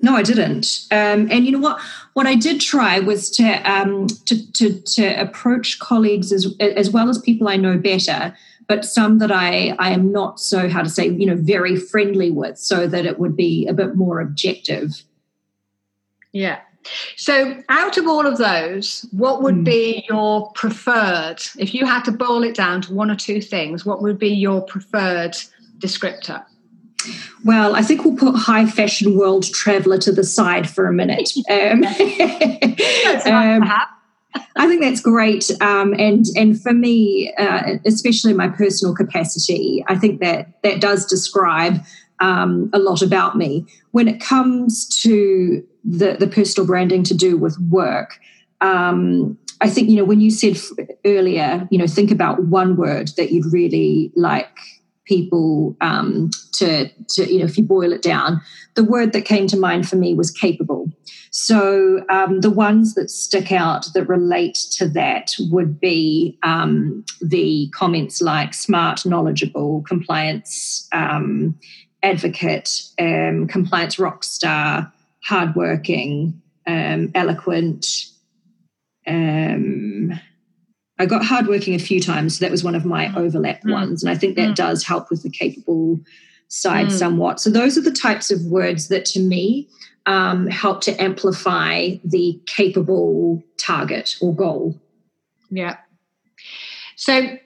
[0.00, 0.86] No, I didn't.
[0.90, 1.78] Um, and you know what?
[2.14, 7.10] What I did try was to um, to, to, to approach colleagues as as well
[7.10, 8.34] as people I know better
[8.66, 12.30] but some that I, I am not so, how to say, you know, very friendly
[12.30, 15.02] with, so that it would be a bit more objective.
[16.32, 16.60] Yeah.
[17.16, 19.64] So, out of all of those, what would mm.
[19.64, 23.86] be your preferred, if you had to boil it down to one or two things,
[23.86, 25.36] what would be your preferred
[25.78, 26.44] descriptor?
[27.44, 31.32] Well, I think we'll put high fashion world traveler to the side for a minute.
[31.50, 31.84] Um,
[34.56, 39.96] I think that's great, um, and and for me, uh, especially my personal capacity, I
[39.96, 41.84] think that that does describe
[42.20, 43.66] um, a lot about me.
[43.90, 48.18] When it comes to the the personal branding to do with work,
[48.60, 50.56] um, I think you know when you said
[51.04, 54.56] earlier, you know, think about one word that you'd really like
[55.04, 58.40] people um, to, to, you know, if you boil it down,
[58.74, 60.83] the word that came to mind for me was capable.
[61.30, 67.68] So um, the ones that stick out that relate to that would be um, the
[67.74, 71.58] comments like smart, knowledgeable, compliance um,
[72.02, 74.92] advocate, um, compliance rock star,
[75.24, 77.86] hardworking, um, eloquent.
[79.06, 80.12] Um,
[80.98, 82.38] I got hardworking a few times.
[82.38, 83.16] So that was one of my mm.
[83.16, 83.72] overlap mm.
[83.72, 84.02] ones.
[84.02, 84.54] And I think that mm.
[84.54, 86.00] does help with the capable
[86.48, 86.92] side mm.
[86.92, 87.40] somewhat.
[87.40, 89.68] So those are the types of words that to me
[90.06, 94.80] um, help to amplify the capable target or goal.
[95.50, 95.78] Yeah.
[96.96, 97.38] So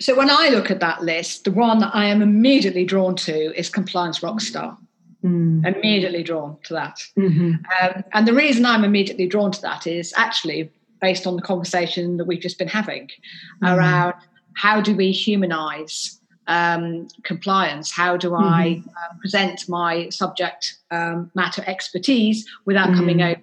[0.00, 3.54] so when I look at that list, the one that I am immediately drawn to
[3.58, 4.76] is compliance rockstar.
[5.22, 5.66] Mm.
[5.76, 7.04] Immediately drawn to that.
[7.18, 7.52] Mm-hmm.
[7.82, 10.70] Um, and the reason I'm immediately drawn to that is actually
[11.02, 13.08] based on the conversation that we've just been having
[13.62, 13.66] mm-hmm.
[13.66, 14.14] around
[14.54, 16.19] how do we humanize
[16.50, 17.90] um, compliance?
[17.90, 18.44] How do mm-hmm.
[18.44, 22.96] I uh, present my subject um, matter expertise without mm-hmm.
[22.96, 23.42] coming over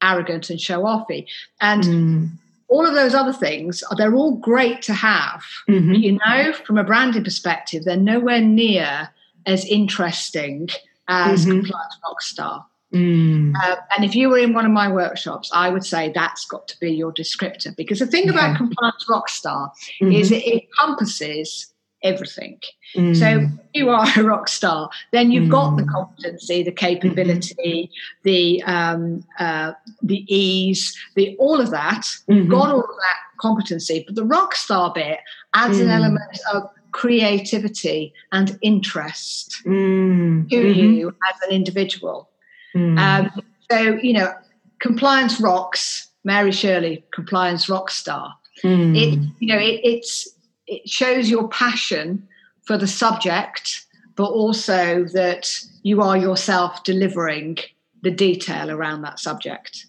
[0.00, 1.26] arrogant and show offy?
[1.60, 2.30] And mm.
[2.68, 5.44] all of those other things, they're all great to have.
[5.68, 5.92] Mm-hmm.
[5.94, 9.10] You know, from a branding perspective, they're nowhere near
[9.44, 10.68] as interesting
[11.08, 11.60] as mm-hmm.
[11.60, 12.64] compliance rockstar.
[12.94, 13.54] Mm.
[13.60, 16.68] Uh, and if you were in one of my workshops, I would say that's got
[16.68, 18.30] to be your descriptor because the thing yeah.
[18.30, 20.12] about compliance rockstar mm-hmm.
[20.12, 21.72] is it encompasses
[22.06, 22.60] everything.
[22.94, 23.16] Mm.
[23.16, 25.50] So you are a rock star, then you've mm.
[25.50, 25.92] got the mm.
[25.92, 28.22] competency, the capability, mm-hmm.
[28.22, 32.02] the um, uh, the ease, the all of that.
[32.02, 32.32] Mm-hmm.
[32.32, 35.18] You've got all of that competency, but the rock star bit
[35.54, 35.82] adds mm.
[35.82, 40.48] an element of creativity and interest mm.
[40.48, 40.80] to mm-hmm.
[40.94, 42.30] you as an individual.
[42.74, 42.98] Mm.
[42.98, 44.32] Um, so, you know,
[44.78, 48.34] compliance rocks, Mary Shirley, compliance rock star.
[48.62, 50.26] It, you know, it, it's,
[50.66, 52.26] it shows your passion
[52.64, 55.48] for the subject, but also that
[55.82, 57.58] you are yourself delivering
[58.02, 59.86] the detail around that subject.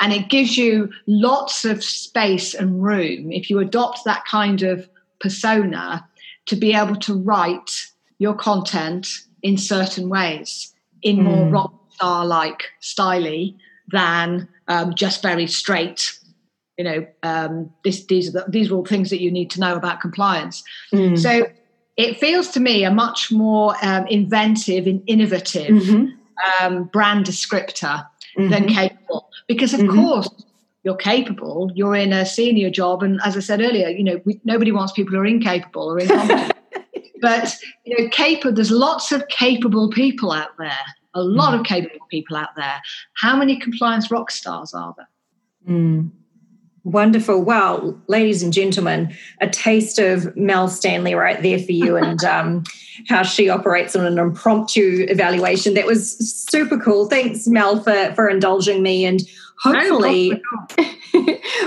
[0.00, 4.88] And it gives you lots of space and room if you adopt that kind of
[5.20, 6.06] persona
[6.46, 7.86] to be able to write
[8.18, 9.08] your content
[9.42, 11.52] in certain ways in more mm.
[11.52, 13.56] rock star like styly
[13.88, 16.17] than um, just very straight.
[16.78, 19.60] You know, um, this, these are the, these are all things that you need to
[19.60, 20.62] know about compliance.
[20.92, 21.18] Mm.
[21.18, 21.48] So
[21.96, 26.06] it feels to me a much more um, inventive and innovative mm-hmm.
[26.60, 28.06] Um, brand descriptor
[28.38, 28.50] mm-hmm.
[28.50, 29.98] than capable, because of mm-hmm.
[29.98, 30.28] course
[30.84, 31.68] you're capable.
[31.74, 34.92] You're in a senior job, and as I said earlier, you know we, nobody wants
[34.92, 36.52] people who are incapable or incompetent.
[37.20, 38.54] but you know, capable.
[38.54, 40.78] There's lots of capable people out there
[41.14, 41.60] a lot mm.
[41.60, 42.80] of capable people out there.
[43.14, 45.08] How many compliance rock stars are there?
[45.68, 46.10] Mm.
[46.88, 47.42] Wonderful.
[47.42, 52.64] Well, ladies and gentlemen, a taste of Mel Stanley right there for you and um,
[53.06, 55.74] how she operates on an impromptu evaluation.
[55.74, 56.16] That was
[56.48, 57.06] super cool.
[57.06, 59.20] Thanks, Mel, for, for indulging me and
[59.62, 60.40] hopefully,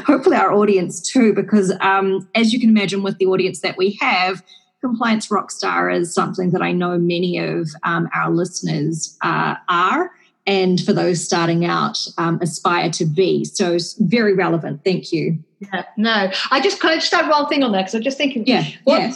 [0.08, 4.00] hopefully our audience too, because um, as you can imagine with the audience that we
[4.02, 4.42] have,
[4.82, 10.10] compliance rockstar is something that I know many of um, our listeners uh, are,
[10.48, 13.46] and for those starting out, um, aspire to be.
[13.46, 14.84] So it's very relevant.
[14.84, 15.44] Thank you.
[15.60, 18.18] Yeah, no, I just kind of just add one thing on there because I'm just
[18.18, 19.14] thinking, yeah, yeah.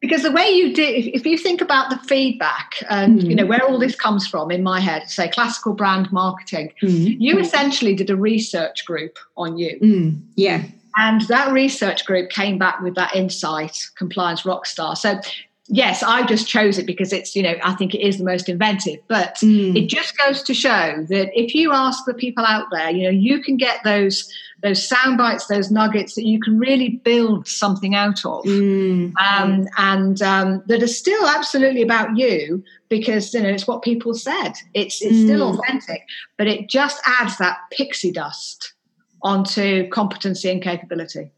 [0.00, 3.30] Because the way you do, if, if you think about the feedback and mm.
[3.30, 7.16] you know where all this comes from in my head, say classical brand marketing, mm.
[7.18, 9.76] you essentially did a research group on you.
[9.80, 10.20] Mm.
[10.36, 10.62] Yeah,
[10.96, 14.96] and that research group came back with that insight, compliance rockstar.
[14.96, 15.20] So
[15.68, 18.48] yes, I just chose it because it's, you know, I think it is the most
[18.48, 19.00] inventive.
[19.06, 19.76] But mm.
[19.76, 23.10] it just goes to show that if you ask the people out there, you know,
[23.10, 27.94] you can get those those sound bites, those nuggets that you can really build something
[27.94, 29.12] out of, mm.
[29.20, 34.14] um, and um, that are still absolutely about you because you know it's what people
[34.14, 34.54] said.
[34.74, 35.24] It's it's mm.
[35.26, 36.02] still authentic,
[36.36, 38.72] but it just adds that pixie dust
[39.22, 41.30] onto competency and capability.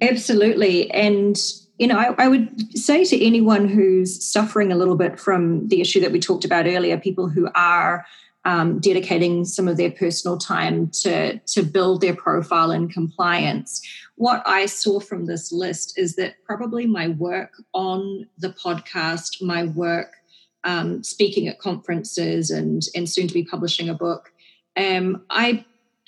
[0.00, 0.90] Absolutely.
[0.90, 1.36] And,
[1.78, 5.80] you know, I, I, would say to anyone who's suffering a little bit from the
[5.80, 8.04] issue that we talked about earlier, people who are
[8.44, 13.80] um, dedicating some of their personal time to, to build their profile in compliance,
[14.16, 19.64] what I saw from this list is that probably my work on the podcast, my
[19.64, 20.12] work
[20.64, 24.32] um, speaking at conferences, and and soon to be publishing a book,
[24.76, 25.64] um, I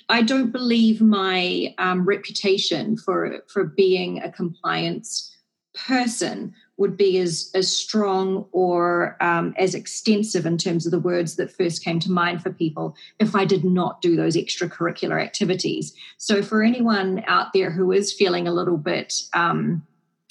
[0.09, 5.30] I don't believe my um, reputation for for being a compliance
[5.73, 11.35] person would be as as strong or um, as extensive in terms of the words
[11.35, 15.93] that first came to mind for people if I did not do those extracurricular activities.
[16.17, 19.85] So for anyone out there who is feeling a little bit um,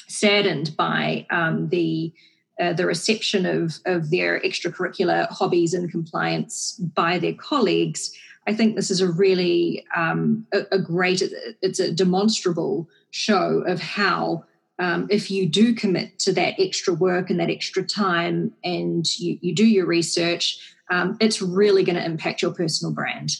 [0.09, 2.13] saddened by um, the
[2.61, 8.13] uh, the reception of of their extracurricular hobbies and compliance by their colleagues.
[8.47, 11.23] I think this is a really um, a, a, great,
[11.61, 14.45] it's a demonstrable show of how
[14.81, 19.39] um, if you do commit to that extra work and that extra time and you,
[19.43, 23.37] you do your research, um, it's really going to impact your personal brand.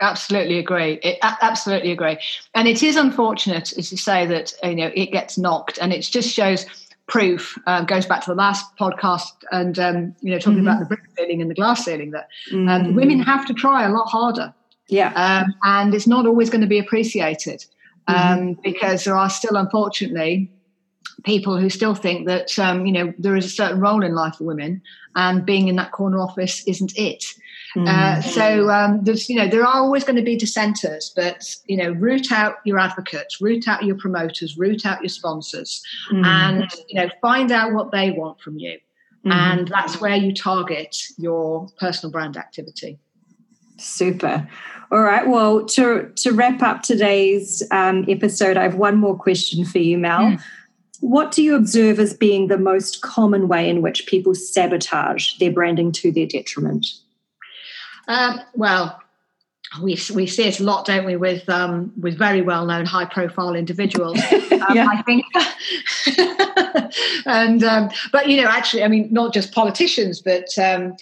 [0.00, 0.94] Absolutely agree.
[1.02, 2.18] It, absolutely agree.
[2.54, 6.00] And it is unfortunate, as you say, that you know it gets knocked, and it
[6.02, 6.64] just shows
[7.06, 7.58] proof.
[7.66, 10.68] Um, goes back to the last podcast, and um, you know talking mm-hmm.
[10.68, 12.94] about the brick ceiling and the glass ceiling that um, mm-hmm.
[12.94, 14.54] women have to try a lot harder.
[14.88, 17.66] Yeah, um, and it's not always going to be appreciated
[18.08, 18.32] mm-hmm.
[18.32, 20.50] Um, because there are still, unfortunately,
[21.24, 24.36] people who still think that um, you know there is a certain role in life
[24.36, 24.82] for women,
[25.16, 27.24] and being in that corner office isn't it.
[27.76, 27.86] Mm.
[27.86, 31.76] Uh, so um, there's you know there are always going to be dissenters, but you
[31.76, 36.24] know root out your advocates, root out your promoters, root out your sponsors, mm.
[36.24, 38.78] and you know find out what they want from you,
[39.24, 39.32] mm.
[39.32, 42.98] and that's where you target your personal brand activity.
[43.78, 44.46] Super.
[44.92, 45.26] All right.
[45.26, 49.96] Well, to to wrap up today's um, episode, I have one more question for you,
[49.96, 50.32] Mel.
[50.32, 50.36] Hmm.
[51.00, 55.50] What do you observe as being the most common way in which people sabotage their
[55.50, 56.86] branding to their detriment?
[58.08, 59.00] Um, well,
[59.82, 63.04] we we see it a lot, don't we, with um, with very well known, high
[63.04, 64.18] profile individuals.
[64.60, 65.24] Um, I think,
[67.26, 70.96] and um, but you know, actually, I mean, not just politicians, but um,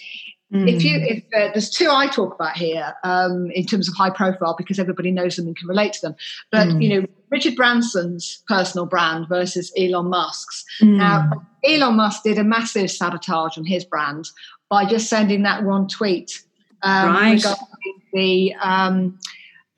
[0.53, 0.67] Mm.
[0.67, 4.09] If you, if uh, there's two I talk about here um, in terms of high
[4.09, 6.15] profile because everybody knows them and can relate to them,
[6.51, 6.81] but mm.
[6.81, 10.65] you know Richard Branson's personal brand versus Elon Musk's.
[10.81, 10.97] Mm.
[10.97, 14.29] Now Elon Musk did a massive sabotage on his brand
[14.69, 16.43] by just sending that one tweet
[16.81, 17.33] um, right.
[17.35, 19.19] regarding the um,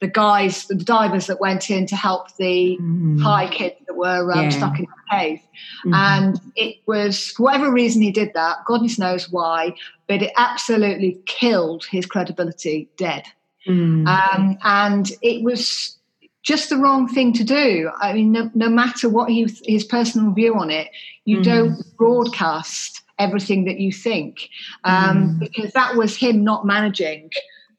[0.01, 3.21] the guys, the divers that went in to help the mm.
[3.21, 4.49] Thai kids that were um, yeah.
[4.49, 5.39] stuck in the cave.
[5.85, 5.93] Mm-hmm.
[5.93, 9.75] And it was, for whatever reason he did that, goodness knows why,
[10.07, 13.25] but it absolutely killed his credibility dead.
[13.67, 14.07] Mm.
[14.07, 15.99] Um, and it was
[16.41, 17.91] just the wrong thing to do.
[18.01, 20.89] I mean, no, no matter what he, his personal view on it,
[21.25, 21.43] you mm.
[21.43, 24.49] don't broadcast everything that you think
[24.83, 25.39] um, mm.
[25.39, 27.29] because that was him not managing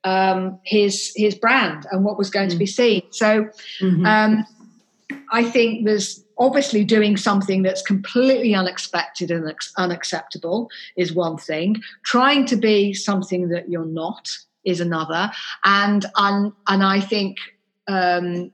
[0.04, 2.68] um, his his brand and what was going to be mm.
[2.68, 3.02] seen.
[3.10, 3.48] So
[3.80, 4.06] mm-hmm.
[4.06, 4.46] um,
[5.30, 11.80] I think there's obviously doing something that's completely unexpected and unacceptable is one thing.
[12.04, 14.28] Trying to be something that you're not
[14.64, 15.30] is another.
[15.64, 17.38] And and, and I think
[17.88, 18.52] um,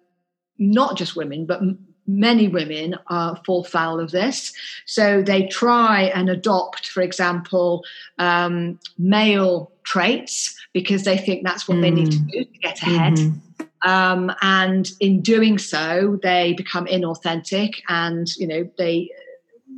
[0.59, 1.61] not just women, but
[2.09, 4.53] many women uh, fall foul of this.
[4.87, 7.85] So they try and adopt, for example,
[8.19, 11.83] um, male traits because they think that's what mm.
[11.83, 12.31] they need to mm.
[12.33, 13.15] do to get ahead.
[13.15, 13.89] Mm-hmm.
[13.89, 19.09] Um, and in doing so, they become inauthentic, and you know they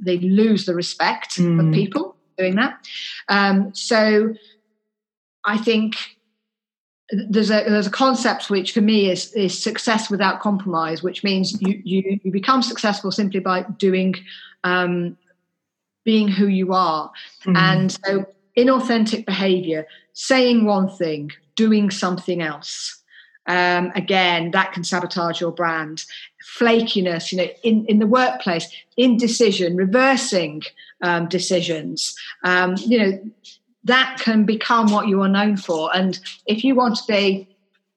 [0.03, 1.69] they lose the respect mm.
[1.69, 2.87] of people doing that.
[3.29, 4.35] Um, so
[5.45, 5.97] I think
[7.13, 11.61] there's a there's a concept which for me is is success without compromise, which means
[11.61, 14.15] you you, you become successful simply by doing
[14.65, 15.17] um,
[16.05, 17.11] being who you are,
[17.45, 17.57] mm.
[17.57, 22.97] and so inauthentic behavior, saying one thing, doing something else.
[23.47, 26.05] Um, again, that can sabotage your brand.
[26.57, 30.63] Flakiness, you know, in, in the workplace, indecision, reversing
[31.03, 32.15] um, decisions.
[32.45, 33.31] Um, you know,
[33.85, 35.95] that can become what you are known for.
[35.95, 37.49] And if you want to be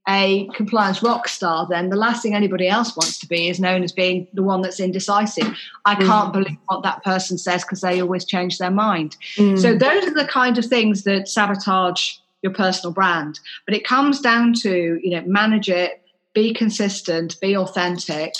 [0.08, 3.84] a compliance rock star, then the last thing anybody else wants to be is known
[3.84, 5.58] as being the one that's indecisive.
[5.86, 6.06] I mm.
[6.06, 9.15] can't believe what that person says because they always change their mind.
[9.38, 9.60] Mm.
[9.60, 13.39] So those are the kind of things that sabotage your personal brand.
[13.65, 16.02] But it comes down to, you know, manage it,
[16.34, 18.34] be consistent, be authentic,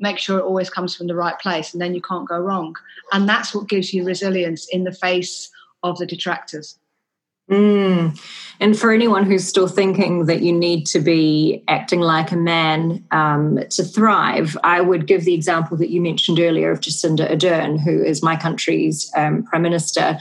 [0.00, 2.74] make sure it always comes from the right place, and then you can't go wrong.
[3.12, 5.50] And that's what gives you resilience in the face
[5.84, 6.78] of the detractors.
[7.50, 8.18] Mm.
[8.58, 13.04] And for anyone who's still thinking that you need to be acting like a man
[13.10, 17.78] um, to thrive, I would give the example that you mentioned earlier of Jacinda Ardern,
[17.78, 20.18] who is my country's um, prime minister.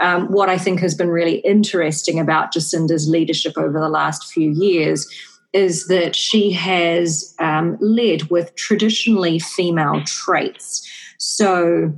[0.00, 4.50] Um, what I think has been really interesting about Jacinda's leadership over the last few
[4.50, 5.06] years
[5.52, 10.84] is that she has um, led with traditionally female traits.
[11.18, 11.94] So,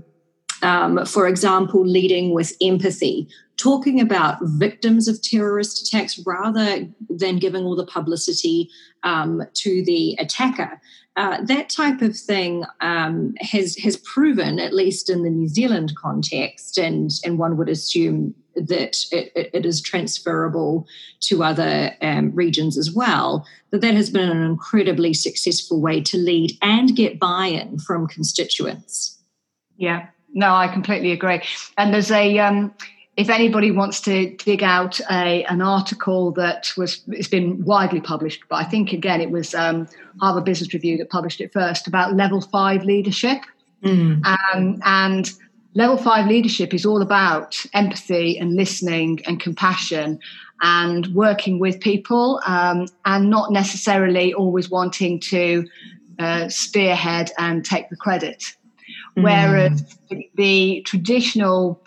[0.63, 7.65] um, for example, leading with empathy, talking about victims of terrorist attacks rather than giving
[7.65, 8.71] all the publicity
[9.03, 10.81] um, to the attacker.
[11.17, 15.95] Uh, that type of thing um, has has proven, at least in the New Zealand
[15.97, 20.87] context, and and one would assume that it, it is transferable
[21.21, 23.47] to other um, regions as well.
[23.71, 29.19] That that has been an incredibly successful way to lead and get buy-in from constituents.
[29.79, 31.41] Yeah, no, I completely agree.
[31.79, 32.75] And there's a um,
[33.17, 38.45] if anybody wants to dig out a, an article that was it's been widely published,
[38.51, 39.89] but I think again it was um,
[40.21, 43.39] Harvard Business Review that published it first about level five leadership,
[43.83, 44.23] mm.
[44.27, 45.33] um, and
[45.75, 50.21] level five leadership is all about empathy and listening and compassion
[50.61, 55.67] and working with people um, and not necessarily always wanting to
[56.19, 58.55] uh, spearhead and take the credit.
[59.17, 59.23] Mm.
[59.23, 59.99] Whereas
[60.35, 61.83] the traditional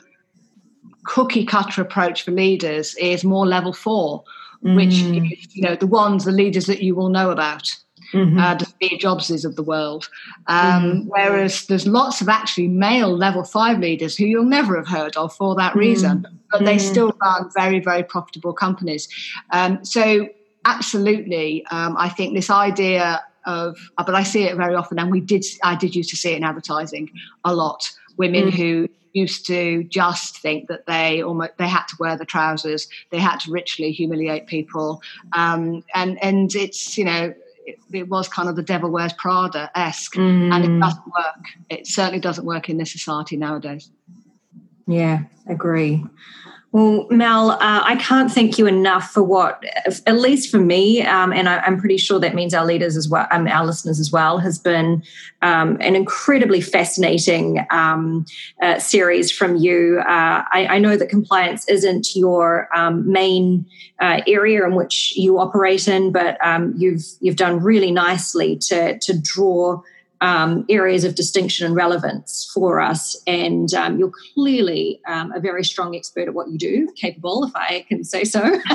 [1.06, 4.24] cookie cutter approach for leaders is more level four,
[4.64, 4.76] mm.
[4.76, 7.76] which is, you know, the ones, the leaders that you will know about.
[8.14, 8.40] Mm-hmm.
[8.40, 10.10] Uh, the Steve Jobses of the world.
[10.48, 11.08] Um, mm-hmm.
[11.10, 15.36] Whereas there's lots of actually male level five leaders who you'll never have heard of
[15.36, 15.80] for that mm-hmm.
[15.80, 16.92] reason, but they mm-hmm.
[16.92, 19.08] still run very, very profitable companies.
[19.52, 20.28] Um, so,
[20.66, 25.12] absolutely, um, I think this idea of, uh, but I see it very often, and
[25.12, 27.10] we did, I did used to see it in advertising
[27.44, 27.90] a lot.
[28.18, 28.54] Women mm.
[28.54, 33.20] who used to just think that they almost they had to wear the trousers, they
[33.20, 35.02] had to ritually humiliate people,
[35.34, 37.34] um, and and it's you know
[37.66, 40.54] it, it, was kind of the devil wears Prada esque, mm.
[40.54, 40.82] and it mm.
[40.82, 41.46] doesn't work.
[41.70, 43.90] It certainly doesn't work in this society nowadays.
[44.88, 46.04] Yeah, agree.
[46.72, 49.64] Well, Mel, uh, I can't thank you enough for what,
[50.06, 53.10] at least for me, um, and I, am pretty sure that means our leaders as
[53.10, 55.02] well, um, our listeners as well, has been
[55.42, 58.24] um, an incredibly fascinating um,
[58.62, 60.00] uh, series from you.
[60.02, 63.66] Uh, I, I, know that compliance isn't your um, main
[64.00, 69.00] uh, area in which you operate in, but um, you've you've done really nicely to
[69.00, 69.82] to draw
[70.22, 73.16] um, areas of distinction and relevance for us.
[73.26, 77.56] And um, you're clearly um, a very strong expert at what you do, capable, if
[77.56, 78.42] I can say so.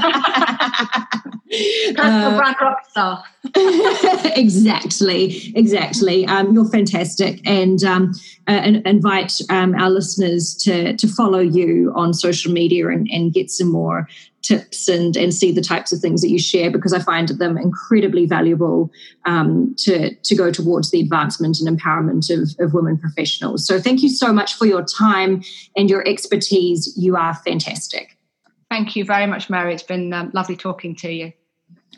[1.95, 3.25] Personal brand rock star.
[4.37, 6.27] exactly, exactly.
[6.27, 8.13] Um, you're fantastic, and, um,
[8.49, 13.33] uh, and invite um, our listeners to to follow you on social media and, and
[13.33, 14.09] get some more
[14.45, 17.57] tips and and see the types of things that you share because I find them
[17.57, 18.91] incredibly valuable
[19.25, 23.67] um, to to go towards the advancement and empowerment of, of women professionals.
[23.67, 25.43] So thank you so much for your time
[25.77, 26.93] and your expertise.
[26.97, 28.17] You are fantastic.
[28.71, 29.73] Thank you very much, Mary.
[29.73, 31.33] It's been um, lovely talking to you.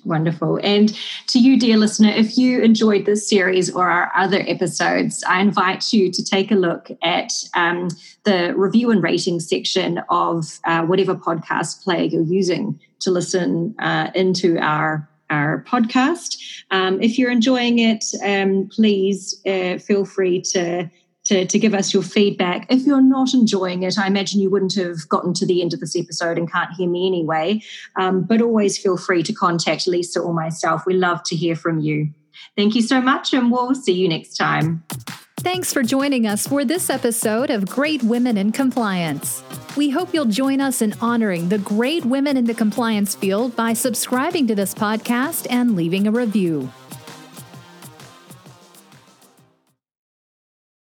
[0.05, 0.61] Wonderful.
[0.63, 0.97] And
[1.29, 5.93] to you, dear listener, if you enjoyed this series or our other episodes, I invite
[5.93, 7.89] you to take a look at um,
[8.25, 14.11] the review and rating section of uh, whatever podcast player you're using to listen uh,
[14.15, 16.37] into our our podcast.
[16.71, 20.89] Um, if you're enjoying it, um, please uh, feel free to
[21.27, 22.67] to, to give us your feedback.
[22.71, 25.81] If you're not enjoying it, I imagine you wouldn't have gotten to the end of
[25.81, 27.63] this episode and can't hear me anyway.
[27.97, 30.83] Um, but always feel free to contact Lisa or myself.
[30.87, 32.09] We love to hear from you.
[32.57, 34.85] Thank you so much, and we'll see you next time.
[35.39, 39.43] Thanks for joining us for this episode of Great Women in Compliance.
[39.77, 43.75] We hope you'll join us in honoring the great women in the compliance field by
[43.75, 46.71] subscribing to this podcast and leaving a review.